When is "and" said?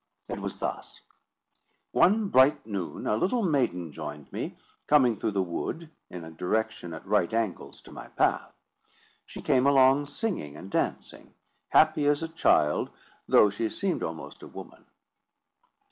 10.57-10.71